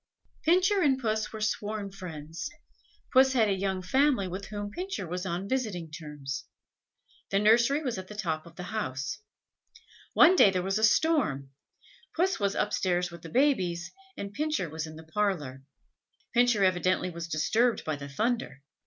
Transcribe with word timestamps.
Pincher 0.41 0.81
and 0.81 0.99
Puss 0.99 1.31
were 1.31 1.41
sworn 1.41 1.91
friends. 1.91 2.49
Puss 3.13 3.33
had 3.33 3.47
a 3.49 3.53
young 3.53 3.83
family, 3.83 4.27
with 4.27 4.45
whom 4.47 4.71
Pincher 4.71 5.05
was 5.05 5.27
on 5.27 5.47
visiting 5.47 5.91
terms. 5.91 6.45
The 7.29 7.37
nursery 7.37 7.83
was 7.83 7.99
at 7.99 8.07
the 8.07 8.15
top 8.15 8.47
of 8.47 8.55
the 8.55 8.63
house. 8.73 9.19
One 10.13 10.35
day 10.35 10.49
there 10.49 10.63
was 10.63 10.79
a 10.79 10.83
storm; 10.83 11.51
Puss 12.15 12.39
was 12.39 12.55
upstairs 12.55 13.11
with 13.11 13.21
the 13.21 13.29
babies, 13.29 13.91
and 14.17 14.33
Pincher 14.33 14.71
was 14.71 14.87
in 14.87 14.95
the 14.95 15.03
parlour. 15.03 15.61
Pincher 16.33 16.63
evidently 16.63 17.11
was 17.11 17.27
disturbed 17.27 17.85
by 17.85 17.95
the 17.95 18.09
thunder. 18.09 18.63